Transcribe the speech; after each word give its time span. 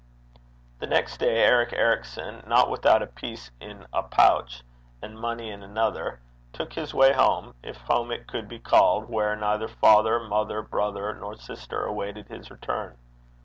The 0.79 0.87
next 0.87 1.19
day, 1.19 1.43
Eric 1.43 1.73
Ericson, 1.73 2.41
not 2.47 2.71
without 2.71 3.03
a 3.03 3.05
piece 3.05 3.51
in 3.61 3.85
ae 3.93 4.01
pouch 4.09 4.63
and 4.99 5.15
money 5.15 5.51
in 5.51 5.61
another, 5.61 6.19
took 6.53 6.73
his 6.73 6.91
way 6.91 7.13
home, 7.13 7.53
if 7.61 7.77
home 7.81 8.09
it 8.11 8.25
could 8.25 8.47
be 8.47 8.57
called 8.57 9.09
where 9.11 9.35
neither 9.35 9.67
father, 9.67 10.19
mother, 10.21 10.63
brother, 10.63 11.13
nor 11.13 11.35
sister 11.37 11.85
awaited 11.85 12.29
his 12.29 12.49
return. 12.49 12.97